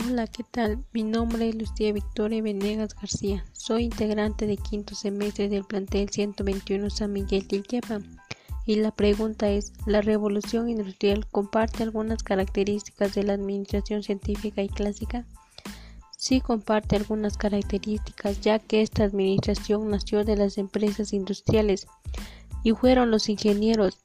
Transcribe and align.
Hola, 0.00 0.28
¿qué 0.28 0.44
tal? 0.44 0.84
Mi 0.92 1.02
nombre 1.02 1.48
es 1.48 1.56
Lucía 1.56 1.92
Victoria 1.92 2.40
Venegas 2.40 2.94
García. 2.94 3.44
Soy 3.52 3.82
integrante 3.82 4.46
de 4.46 4.56
quinto 4.56 4.94
semestre 4.94 5.48
del 5.48 5.64
plantel 5.64 6.08
121 6.08 6.88
San 6.88 7.12
Miguel 7.12 7.48
de 7.48 7.56
Illepa. 7.56 7.98
Y 8.64 8.76
la 8.76 8.92
pregunta 8.92 9.50
es, 9.50 9.72
¿la 9.86 10.00
revolución 10.00 10.68
industrial 10.68 11.26
comparte 11.26 11.82
algunas 11.82 12.22
características 12.22 13.12
de 13.16 13.24
la 13.24 13.32
administración 13.32 14.04
científica 14.04 14.62
y 14.62 14.68
clásica? 14.68 15.26
Sí 16.16 16.40
comparte 16.40 16.94
algunas 16.94 17.36
características, 17.36 18.40
ya 18.40 18.60
que 18.60 18.82
esta 18.82 19.02
administración 19.02 19.90
nació 19.90 20.24
de 20.24 20.36
las 20.36 20.58
empresas 20.58 21.12
industriales 21.12 21.88
y 22.62 22.70
fueron 22.70 23.10
los 23.10 23.28
ingenieros 23.28 23.98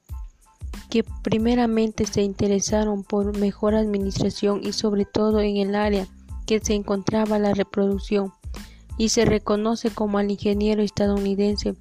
que 0.94 1.04
primeramente 1.04 2.06
se 2.06 2.22
interesaron 2.22 3.04
por 3.04 3.36
mejor 3.36 3.74
administración 3.74 4.62
y 4.64 4.74
sobre 4.74 5.06
todo 5.06 5.40
en 5.40 5.58
el 5.58 5.74
área 5.74 6.08
que 6.46 6.60
se 6.60 6.76
encontraba 6.76 7.40
la 7.40 7.56
reproducción 7.56 8.32
y 9.00 9.10
se 9.10 9.26
reconoce 9.26 9.90
como 9.90 10.20
al 10.20 10.30
ingeniero 10.30 10.84
estadounidense 10.84 11.74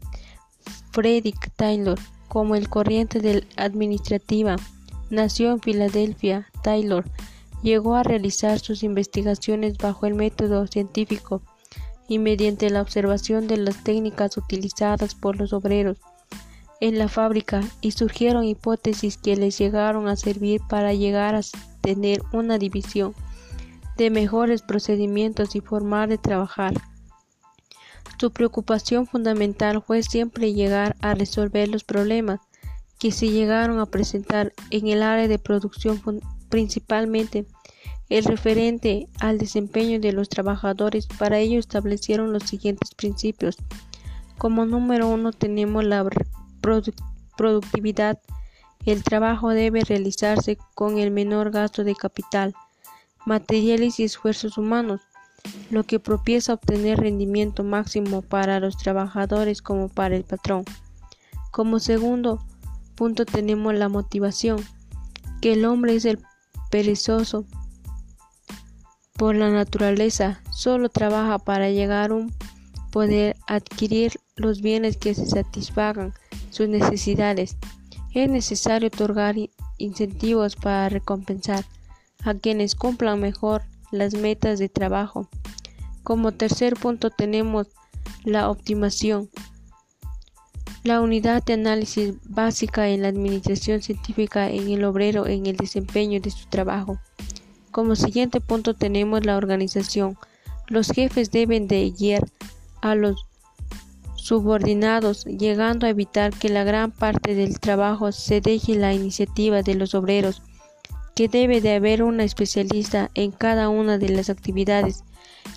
Frederick 0.92 1.52
Taylor 1.56 1.98
como 2.28 2.54
el 2.54 2.70
corriente 2.70 3.20
del 3.20 3.46
administrativa. 3.58 4.56
Nació 5.10 5.50
en 5.50 5.60
Filadelfia, 5.60 6.48
Taylor 6.62 7.04
llegó 7.62 7.96
a 7.96 8.04
realizar 8.04 8.60
sus 8.60 8.82
investigaciones 8.82 9.76
bajo 9.76 10.06
el 10.06 10.14
método 10.14 10.66
científico 10.68 11.42
y 12.08 12.18
mediante 12.18 12.70
la 12.70 12.80
observación 12.80 13.46
de 13.46 13.58
las 13.58 13.84
técnicas 13.84 14.38
utilizadas 14.38 15.14
por 15.14 15.36
los 15.36 15.52
obreros 15.52 15.98
en 16.82 16.98
la 16.98 17.06
fábrica 17.06 17.60
y 17.80 17.92
surgieron 17.92 18.44
hipótesis 18.44 19.16
que 19.16 19.36
les 19.36 19.56
llegaron 19.56 20.08
a 20.08 20.16
servir 20.16 20.60
para 20.68 20.92
llegar 20.92 21.36
a 21.36 21.42
tener 21.80 22.20
una 22.32 22.58
división 22.58 23.14
de 23.96 24.10
mejores 24.10 24.62
procedimientos 24.62 25.54
y 25.54 25.60
formas 25.60 26.08
de 26.08 26.18
trabajar. 26.18 26.74
Su 28.18 28.32
preocupación 28.32 29.06
fundamental 29.06 29.80
fue 29.80 30.02
siempre 30.02 30.54
llegar 30.54 30.96
a 31.00 31.14
resolver 31.14 31.68
los 31.68 31.84
problemas 31.84 32.40
que 32.98 33.12
se 33.12 33.28
llegaron 33.28 33.78
a 33.78 33.86
presentar 33.86 34.52
en 34.70 34.88
el 34.88 35.04
área 35.04 35.28
de 35.28 35.38
producción 35.38 36.02
principalmente 36.48 37.46
el 38.08 38.24
referente 38.24 39.06
al 39.20 39.38
desempeño 39.38 40.00
de 40.00 40.12
los 40.12 40.28
trabajadores. 40.28 41.06
Para 41.06 41.38
ello 41.38 41.60
establecieron 41.60 42.32
los 42.32 42.42
siguientes 42.42 42.92
principios. 42.96 43.56
Como 44.36 44.66
número 44.66 45.06
uno 45.08 45.30
tenemos 45.30 45.84
la 45.84 46.02
productividad, 47.36 48.18
el 48.86 49.04
trabajo 49.04 49.50
debe 49.50 49.84
realizarse 49.84 50.58
con 50.74 50.98
el 50.98 51.10
menor 51.10 51.50
gasto 51.50 51.84
de 51.84 51.94
capital, 51.94 52.54
materiales 53.26 54.00
y 54.00 54.04
esfuerzos 54.04 54.58
humanos, 54.58 55.00
lo 55.70 55.84
que 55.84 56.00
propicia 56.00 56.54
obtener 56.54 56.98
rendimiento 56.98 57.62
máximo 57.62 58.22
para 58.22 58.60
los 58.60 58.76
trabajadores 58.76 59.62
como 59.62 59.88
para 59.88 60.16
el 60.16 60.24
patrón. 60.24 60.64
Como 61.50 61.78
segundo 61.78 62.44
punto 62.96 63.24
tenemos 63.24 63.74
la 63.74 63.88
motivación, 63.88 64.60
que 65.40 65.52
el 65.52 65.64
hombre 65.64 65.96
es 65.96 66.04
el 66.04 66.18
perezoso 66.70 67.44
por 69.14 69.36
la 69.36 69.50
naturaleza, 69.50 70.40
solo 70.50 70.88
trabaja 70.88 71.38
para 71.38 71.70
llegar 71.70 72.10
a 72.10 72.14
un 72.14 72.34
poder 72.90 73.36
adquirir 73.46 74.18
los 74.36 74.60
bienes 74.60 74.96
que 74.96 75.14
se 75.14 75.26
satisfagan 75.26 76.12
sus 76.52 76.68
necesidades. 76.68 77.56
Es 78.14 78.30
necesario 78.30 78.88
otorgar 78.88 79.34
incentivos 79.78 80.54
para 80.54 80.88
recompensar 80.88 81.64
a 82.24 82.34
quienes 82.34 82.74
cumplan 82.74 83.20
mejor 83.20 83.62
las 83.90 84.14
metas 84.14 84.58
de 84.58 84.68
trabajo. 84.68 85.28
Como 86.02 86.32
tercer 86.32 86.74
punto 86.74 87.10
tenemos 87.10 87.68
la 88.24 88.50
optimización, 88.50 89.30
la 90.84 91.00
unidad 91.00 91.44
de 91.44 91.54
análisis 91.54 92.14
básica 92.24 92.88
en 92.88 93.02
la 93.02 93.08
administración 93.08 93.82
científica 93.82 94.50
en 94.50 94.68
el 94.68 94.84
obrero 94.84 95.26
en 95.26 95.46
el 95.46 95.56
desempeño 95.56 96.20
de 96.20 96.30
su 96.30 96.48
trabajo. 96.48 96.98
Como 97.70 97.96
siguiente 97.96 98.40
punto 98.40 98.74
tenemos 98.74 99.24
la 99.24 99.36
organización. 99.36 100.18
Los 100.66 100.88
jefes 100.88 101.30
deben 101.30 101.68
de 101.68 101.90
guiar 101.90 102.28
a 102.80 102.94
los 102.94 103.26
subordinados, 104.22 105.24
llegando 105.24 105.84
a 105.84 105.90
evitar 105.90 106.32
que 106.32 106.48
la 106.48 106.62
gran 106.62 106.92
parte 106.92 107.34
del 107.34 107.58
trabajo 107.58 108.12
se 108.12 108.40
deje 108.40 108.76
la 108.76 108.94
iniciativa 108.94 109.62
de 109.62 109.74
los 109.74 109.96
obreros, 109.96 110.42
que 111.16 111.26
debe 111.26 111.60
de 111.60 111.74
haber 111.74 112.04
una 112.04 112.22
especialista 112.22 113.10
en 113.14 113.32
cada 113.32 113.68
una 113.68 113.98
de 113.98 114.10
las 114.10 114.30
actividades, 114.30 115.02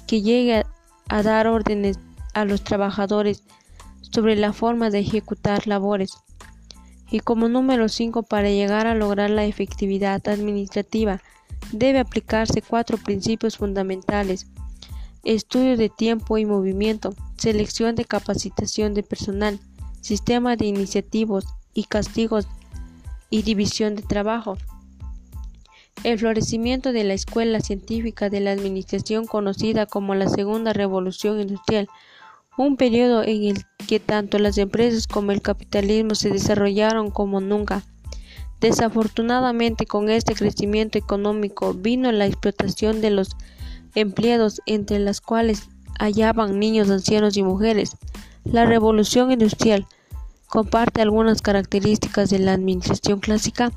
que 0.08 0.24
llegue 0.24 0.64
a 1.10 1.22
dar 1.22 1.46
órdenes 1.46 2.00
a 2.34 2.44
los 2.44 2.64
trabajadores 2.64 3.44
sobre 4.02 4.36
la 4.36 4.52
forma 4.52 4.90
de 4.90 5.00
ejecutar 5.00 5.68
labores. 5.68 6.18
Y 7.12 7.20
como 7.20 7.48
número 7.48 7.88
5, 7.88 8.24
para 8.24 8.50
llegar 8.50 8.88
a 8.88 8.96
lograr 8.96 9.30
la 9.30 9.46
efectividad 9.46 10.28
administrativa, 10.28 11.22
debe 11.72 12.00
aplicarse 12.00 12.64
cuatro 12.64 12.98
principios 12.98 13.58
fundamentales 13.58 14.48
estudio 15.26 15.76
de 15.76 15.90
tiempo 15.90 16.38
y 16.38 16.46
movimiento, 16.46 17.14
selección 17.38 17.96
de 17.96 18.06
capacitación 18.06 18.94
de 18.94 19.04
personal, 19.04 19.60
sistema 20.02 20.56
de 20.56 20.68
iniciativos 20.68 21.46
y 21.74 21.86
castigos 21.86 22.48
y 23.30 23.42
división 23.42 23.96
de 23.96 24.04
trabajo. 24.04 24.58
El 26.04 26.20
florecimiento 26.20 26.94
de 26.94 27.04
la 27.04 27.14
escuela 27.14 27.60
científica 27.60 28.30
de 28.30 28.40
la 28.40 28.52
administración 28.52 29.26
conocida 29.26 29.88
como 29.88 30.14
la 30.14 30.30
Segunda 30.30 30.74
Revolución 30.74 31.40
Industrial, 31.42 31.88
un 32.58 32.78
periodo 32.78 33.24
en 33.24 33.44
el 33.46 33.66
que 33.88 34.00
tanto 34.00 34.38
las 34.38 34.58
empresas 34.58 35.08
como 35.08 35.32
el 35.32 35.42
capitalismo 35.42 36.16
se 36.16 36.30
desarrollaron 36.30 37.10
como 37.10 37.42
nunca. 37.42 37.84
Desafortunadamente 38.62 39.86
con 39.86 40.10
este 40.10 40.34
crecimiento 40.34 40.98
económico 40.98 41.74
vino 41.74 42.12
la 42.12 42.26
explotación 42.26 43.02
de 43.02 43.10
los 43.10 43.36
empleados 43.96 44.62
entre 44.66 45.00
las 45.00 45.22
cuales 45.22 45.70
hallaban 46.00 46.60
niños, 46.60 46.90
ancianos 46.90 47.38
y 47.38 47.44
mujeres. 47.44 47.98
La 48.44 48.66
revolución 48.66 49.32
industrial 49.32 49.88
comparte 50.48 51.02
algunas 51.02 51.42
características 51.42 52.30
de 52.30 52.40
la 52.40 52.54
administración 52.54 53.20
clásica. 53.20 53.72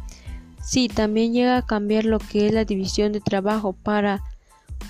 Sí, 0.63 0.89
también 0.89 1.33
llega 1.33 1.57
a 1.57 1.67
cambiar 1.67 2.05
lo 2.05 2.19
que 2.19 2.47
es 2.47 2.53
la 2.53 2.65
división 2.65 3.13
de 3.13 3.21
trabajo 3.21 3.73
para 3.73 4.23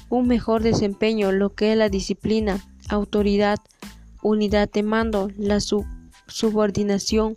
un 0.09 0.27
mejor 0.27 0.63
desempeño, 0.63 1.33
lo 1.33 1.55
que 1.55 1.73
es 1.73 1.79
la 1.79 1.89
disciplina, 1.89 2.65
autoridad, 2.89 3.59
unidad 4.23 4.69
de 4.71 4.83
mando, 4.83 5.31
la 5.37 5.61
subordinación 6.27 7.37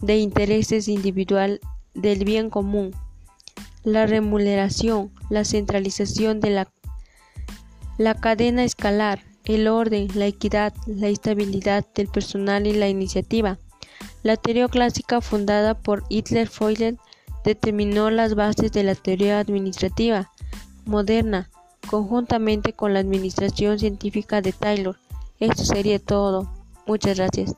de 0.00 0.18
intereses 0.18 0.88
individual 0.88 1.60
del 1.94 2.24
bien 2.24 2.50
común, 2.50 2.92
la 3.84 4.06
remuneración, 4.06 5.12
la 5.28 5.44
centralización 5.44 6.40
de 6.40 6.50
la 6.50 6.68
la 8.00 8.14
cadena 8.14 8.64
escalar, 8.64 9.20
el 9.44 9.68
orden, 9.68 10.08
la 10.14 10.24
equidad, 10.24 10.72
la 10.86 11.08
estabilidad 11.08 11.84
del 11.94 12.08
personal 12.08 12.66
y 12.66 12.72
la 12.72 12.88
iniciativa. 12.88 13.58
La 14.22 14.38
teoría 14.38 14.68
clásica 14.68 15.20
fundada 15.20 15.74
por 15.74 16.04
Hitler 16.08 16.48
Feuer 16.48 16.96
determinó 17.44 18.08
las 18.08 18.34
bases 18.34 18.72
de 18.72 18.84
la 18.84 18.94
teoría 18.94 19.38
administrativa 19.38 20.30
moderna, 20.86 21.50
conjuntamente 21.90 22.72
con 22.72 22.94
la 22.94 23.00
administración 23.00 23.78
científica 23.78 24.40
de 24.40 24.54
Taylor. 24.54 24.96
Esto 25.38 25.62
sería 25.64 25.98
todo. 25.98 26.50
Muchas 26.86 27.18
gracias. 27.18 27.54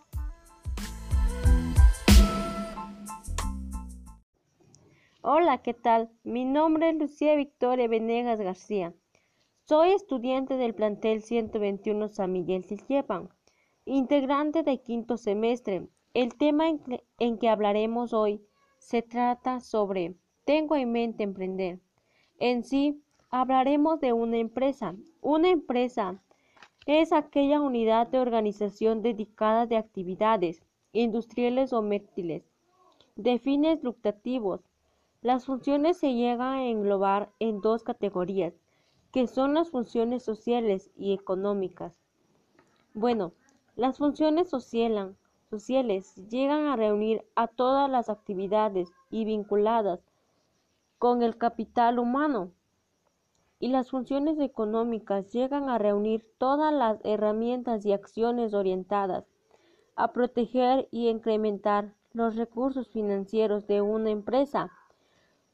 Hola, 5.20 5.58
¿qué 5.58 5.72
tal? 5.72 6.11
Mi 6.25 6.44
nombre 6.44 6.90
es 6.90 6.96
Lucía 6.96 7.37
Victoria 7.37 7.87
Venegas 7.87 8.40
García. 8.40 8.93
Soy 9.72 9.92
estudiante 9.92 10.58
del 10.58 10.74
plantel 10.74 11.22
121 11.22 12.08
San 12.10 12.30
Miguel 12.30 12.62
Siljepan, 12.62 13.30
integrante 13.86 14.62
de 14.62 14.82
quinto 14.82 15.16
semestre. 15.16 15.88
El 16.12 16.34
tema 16.34 16.64
en 17.19 17.38
que, 17.38 17.48
hablaremos 17.48 18.12
hoy 18.12 18.42
se 18.76 19.00
trata 19.00 19.60
sobre 19.60 20.14
Tengo 20.44 20.76
en 20.76 20.92
mente 20.92 21.22
emprender. 21.22 21.80
En 22.38 22.64
sí, 22.64 23.02
hablaremos 23.30 23.98
de 23.98 24.12
una 24.12 24.36
empresa. 24.36 24.94
Una 25.22 25.48
empresa 25.48 26.22
es 26.84 27.10
aquella 27.10 27.62
unidad 27.62 28.08
de 28.08 28.18
organización 28.18 29.00
dedicada 29.00 29.64
de 29.64 29.78
actividades 29.78 30.62
industriales 30.92 31.72
o 31.72 31.80
mértiles 31.80 32.42
de 33.16 33.38
fines 33.38 33.82
lucrativos. 33.82 34.60
Las 35.22 35.46
funciones 35.46 35.96
se 35.96 36.12
llegan 36.12 36.58
a 36.58 36.66
englobar 36.66 37.32
en 37.38 37.62
dos 37.62 37.82
categorías 37.84 38.52
que 39.12 39.26
son 39.26 39.55
las 39.55 39.70
funciones 39.70 40.23
sociales 40.23 40.91
y 40.97 41.12
económicas. 41.12 42.00
Bueno, 42.94 43.32
las 43.76 43.99
funciones 43.99 44.49
sociales 44.49 46.17
llegan 46.29 46.67
a 46.67 46.76
reunir 46.76 47.25
a 47.35 47.47
todas 47.47 47.91
las 47.91 48.09
actividades 48.09 48.91
y 49.11 49.25
vinculadas 49.25 50.00
con 50.99 51.23
el 51.23 51.37
capital 51.37 51.99
humano 51.99 52.53
y 53.59 53.69
las 53.69 53.91
funciones 53.91 54.41
económicas 54.41 55.31
llegan 55.31 55.69
a 55.69 55.79
reunir 55.79 56.26
todas 56.38 56.73
las 56.73 56.99
herramientas 57.05 57.85
y 57.85 57.93
acciones 57.93 58.55
orientadas 58.55 59.25
a 59.94 60.12
proteger 60.12 60.88
y 60.91 61.09
incrementar 61.09 61.94
los 62.12 62.37
recursos 62.37 62.88
financieros 62.88 63.67
de 63.67 63.82
una 63.82 64.11
empresa 64.11 64.73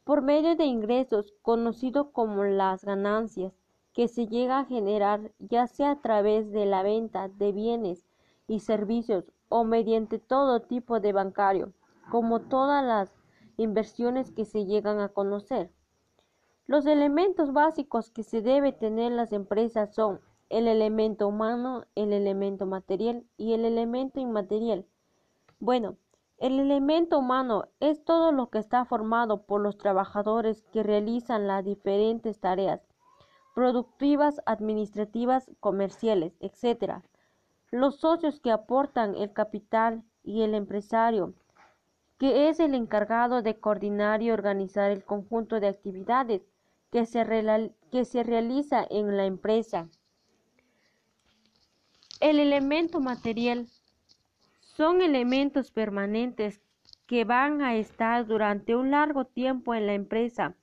por 0.08 0.22
medio 0.22 0.56
de 0.56 0.64
ingresos 0.64 1.34
conocidos 1.42 2.06
como 2.12 2.42
las 2.44 2.82
ganancias 2.82 3.52
que 3.92 4.08
se 4.08 4.26
llega 4.26 4.58
a 4.58 4.64
generar 4.64 5.32
ya 5.38 5.66
sea 5.66 5.90
a 5.90 6.00
través 6.00 6.50
de 6.50 6.64
la 6.64 6.82
venta 6.82 7.28
de 7.28 7.52
bienes 7.52 8.06
y 8.46 8.60
servicios 8.60 9.30
o 9.50 9.64
mediante 9.64 10.18
todo 10.18 10.62
tipo 10.62 10.98
de 10.98 11.12
bancario, 11.12 11.74
como 12.10 12.40
todas 12.40 12.82
las 12.82 13.12
inversiones 13.58 14.30
que 14.30 14.46
se 14.46 14.64
llegan 14.64 14.98
a 14.98 15.10
conocer. 15.10 15.70
Los 16.66 16.86
elementos 16.86 17.52
básicos 17.52 18.10
que 18.10 18.22
se 18.22 18.40
debe 18.40 18.72
tener 18.72 19.12
las 19.12 19.30
empresas 19.34 19.94
son 19.94 20.20
el 20.48 20.68
elemento 20.68 21.28
humano, 21.28 21.84
el 21.96 22.14
elemento 22.14 22.64
material 22.64 23.26
y 23.36 23.52
el 23.52 23.66
elemento 23.66 24.20
inmaterial. 24.20 24.86
Bueno, 25.60 25.98
el 26.38 26.60
elemento 26.60 27.18
humano 27.18 27.68
es 27.80 28.04
todo 28.04 28.32
lo 28.32 28.50
que 28.50 28.58
está 28.58 28.84
formado 28.84 29.42
por 29.42 29.60
los 29.60 29.76
trabajadores 29.76 30.62
que 30.72 30.82
realizan 30.82 31.46
las 31.46 31.64
diferentes 31.64 32.38
tareas 32.38 32.80
productivas, 33.58 34.40
administrativas, 34.46 35.50
comerciales, 35.58 36.32
etc. 36.38 37.02
Los 37.72 37.96
socios 37.98 38.38
que 38.38 38.52
aportan 38.52 39.16
el 39.16 39.32
capital 39.32 40.04
y 40.22 40.42
el 40.42 40.54
empresario, 40.54 41.34
que 42.18 42.48
es 42.48 42.60
el 42.60 42.76
encargado 42.76 43.42
de 43.42 43.58
coordinar 43.58 44.22
y 44.22 44.30
organizar 44.30 44.92
el 44.92 45.04
conjunto 45.04 45.58
de 45.58 45.66
actividades 45.66 46.42
que 46.92 47.04
se, 47.04 47.24
realiza 47.24 48.86
en 48.88 49.16
la 49.16 49.24
empresa. 49.24 49.88
El 52.20 52.38
elemento 52.38 53.00
material 53.00 53.66
son 54.78 55.02
elementos 55.02 55.72
permanentes 55.72 56.62
que 57.06 57.24
van 57.24 57.62
a 57.62 57.74
estar 57.74 58.24
durante 58.28 58.76
un 58.76 58.92
largo 58.92 59.24
tiempo 59.24 59.74
en 59.74 59.88
la 59.88 59.94
empresa 59.94 60.54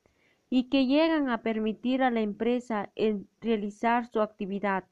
y 0.50 0.70
que 0.70 0.86
llegan 0.86 1.28
a 1.28 1.42
permitir 1.42 2.02
a 2.02 2.12
la 2.12 2.22
empresa 2.22 2.94
realizar 3.42 4.08
su 4.08 4.22
actividad, 4.22 4.86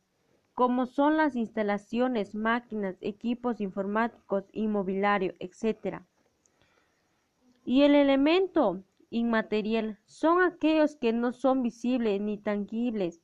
como 0.53 0.87
son 0.87 1.15
las 1.15 1.37
instalaciones, 1.37 2.35
máquinas, 2.35 2.97
equipos 2.99 3.61
informáticos, 3.61 4.43
inmobiliario, 4.51 5.35
etc. 5.39 6.01
Y 7.63 7.83
el 7.83 7.95
elemento 7.95 8.83
inmaterial 9.09 9.99
son 10.05 10.41
aquellos 10.41 10.97
que 10.97 11.13
no 11.13 11.31
son 11.31 11.63
visibles 11.63 12.19
ni 12.19 12.37
tangibles 12.37 13.21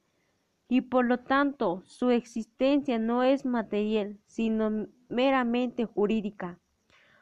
y 0.69 0.79
por 0.79 1.03
lo 1.03 1.19
tanto 1.19 1.83
su 1.85 2.09
existencia 2.09 2.97
no 2.99 3.23
es 3.23 3.43
material, 3.43 4.17
sino 4.27 4.87
meramente 5.09 5.85
jurídica. 5.85 6.59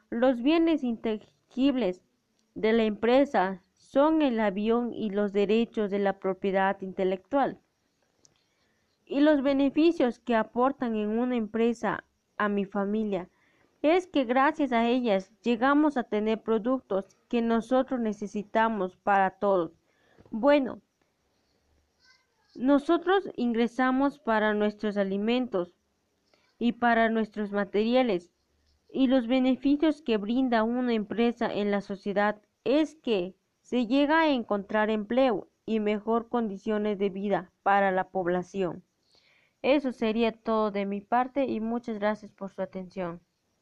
Los 0.10 0.42
bienes 0.42 0.84
intangibles 0.84 2.02
de 2.56 2.74
la 2.74 2.84
empresa 2.84 3.64
son 3.74 4.22
el 4.22 4.40
avión 4.40 4.94
y 4.94 5.10
los 5.10 5.34
derechos 5.34 5.90
de 5.90 6.00
la 6.00 6.20
propiedad 6.20 6.80
intelectual. 6.82 7.60
Y 9.06 9.22
los 9.22 9.42
beneficios 9.42 10.20
que 10.20 10.36
aportan 10.36 10.96
en 10.96 11.18
una 11.18 11.36
empresa 11.36 12.04
a 12.38 12.50
mi 12.50 12.66
familia 12.66 13.30
es 13.82 14.08
que 14.08 14.26
gracias 14.26 14.72
a 14.72 14.88
ellas 14.88 15.32
llegamos 15.42 15.98
a 15.98 16.04
tener 16.04 16.42
productos 16.42 17.16
que 17.30 17.42
nosotros 17.42 18.00
necesitamos 18.00 18.98
para 18.98 19.32
todos. 19.32 19.72
Bueno, 20.30 20.82
nosotros 22.56 23.30
ingresamos 23.36 24.20
para 24.20 24.54
nuestros 24.54 24.98
alimentos 24.98 25.77
y 26.60 26.74
para 26.74 27.10
nuestros 27.10 27.52
materiales 27.52 28.32
y 28.90 29.08
los 29.08 29.28
beneficios 29.28 30.02
que 30.02 30.18
brinda 30.18 30.64
una 30.64 30.94
empresa 30.94 31.54
en 31.54 31.72
la 31.72 31.82
sociedad 31.82 32.42
es 32.64 32.96
que 32.96 33.36
se 33.62 33.86
llega 33.86 34.22
a 34.22 34.30
encontrar 34.30 34.90
empleo 34.90 35.50
y 35.66 35.80
mejor 35.80 36.30
condiciones 36.30 36.98
de 36.98 37.10
vida 37.10 37.52
para 37.64 37.92
la 37.92 38.10
población. 38.10 38.84
Eso 39.62 39.92
sería 39.92 40.32
todo 40.32 40.72
de 40.72 40.86
mi 40.86 41.02
parte 41.02 41.46
y 41.46 41.60
muchas 41.60 42.00
gracias 42.00 42.32
por 42.32 42.52
su 42.52 42.62
atención. 42.62 43.22